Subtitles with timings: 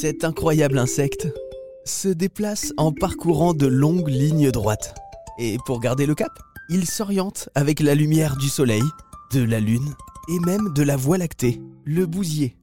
[0.00, 1.28] Cet incroyable insecte
[1.84, 4.94] se déplace en parcourant de longues lignes droites.
[5.38, 6.32] Et pour garder le cap,
[6.70, 8.82] il s'oriente avec la lumière du soleil,
[9.32, 9.94] de la lune
[10.28, 12.56] et même de la voie lactée, le bousier.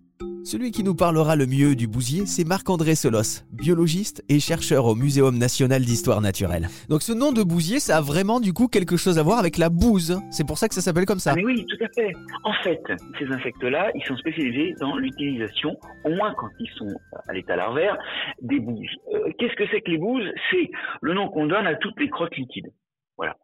[0.47, 4.95] Celui qui nous parlera le mieux du bousier, c'est Marc-André Solos, biologiste et chercheur au
[4.95, 6.69] Muséum national d'histoire naturelle.
[6.87, 9.57] Donc ce nom de bousier, ça a vraiment du coup quelque chose à voir avec
[9.57, 10.21] la bouse.
[10.31, 11.33] C'est pour ça que ça s'appelle comme ça.
[11.35, 12.13] Ah, oui, tout à fait.
[12.45, 12.81] En fait,
[13.19, 15.75] ces insectes-là, ils sont spécialisés dans l'utilisation,
[16.05, 16.95] au moins quand ils sont
[17.27, 17.97] à l'état larvaire,
[18.41, 18.95] des bouses.
[19.13, 22.09] Euh, Qu'est-ce que c'est que les bouses C'est le nom qu'on donne à toutes les
[22.09, 22.71] crottes liquides.
[23.17, 23.35] Voilà.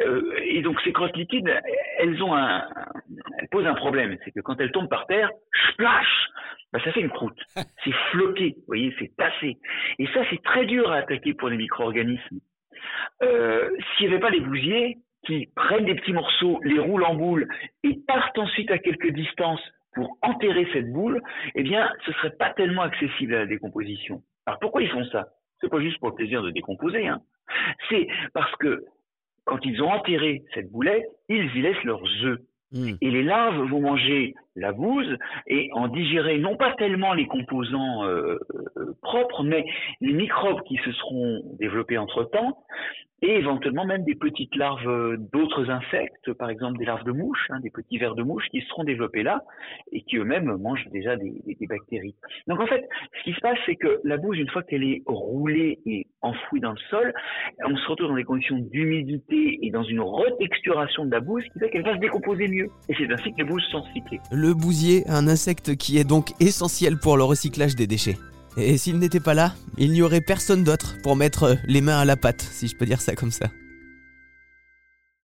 [0.00, 1.52] Euh, et donc ces crottes liquides,
[1.98, 2.62] elles ont un,
[3.38, 5.30] elles posent un problème, c'est que quand elles tombent par terre,
[5.72, 6.30] splash,
[6.76, 7.38] bah ça fait une croûte.
[7.84, 9.56] C'est floqué, vous voyez, c'est tassé.
[9.98, 12.40] Et ça, c'est très dur à attaquer pour les micro-organismes.
[13.22, 17.14] Euh, S'il n'y avait pas les bousiers qui prennent des petits morceaux, les roulent en
[17.14, 17.48] boule
[17.82, 19.62] et partent ensuite à quelques distances
[19.94, 21.22] pour enterrer cette boule,
[21.54, 24.22] eh bien, ce serait pas tellement accessible à la décomposition.
[24.44, 25.28] Alors pourquoi ils font ça?
[25.60, 27.20] C'est pas juste pour le plaisir de décomposer, hein.
[27.88, 28.84] C'est parce que
[29.46, 32.40] quand ils ont enterré cette boulette, ils y laissent leurs œufs.
[32.72, 32.94] Hmm.
[33.00, 38.04] Et les larves vont manger la bouse et en digérer non pas tellement les composants
[38.04, 38.38] euh,
[38.76, 39.64] euh, propres, mais
[40.00, 42.58] les microbes qui se seront développés entre-temps
[43.22, 47.46] et éventuellement même des petites larves euh, d'autres insectes, par exemple des larves de mouches,
[47.50, 49.42] hein, des petits vers de mouches qui se seront développés là
[49.92, 51.32] et qui eux-mêmes mangent déjà des,
[51.68, 52.14] bactéries.
[52.46, 55.02] Donc en fait, ce qui se passe, c'est que la bouse, une fois qu'elle est
[55.06, 57.12] roulée et enfouie dans le sol,
[57.64, 61.58] on se retrouve dans des conditions d'humidité et dans une retexturation de la bouse qui
[61.58, 62.68] fait qu'elle va se décomposer mieux.
[62.88, 64.20] Et c'est ainsi que les bouses sont cyclées.
[64.30, 68.16] Le bousier, un insecte qui est donc essentiel pour le recyclage des déchets.
[68.56, 72.04] Et s'il n'était pas là, il n'y aurait personne d'autre pour mettre les mains à
[72.04, 73.50] la pâte, si je peux dire ça comme ça.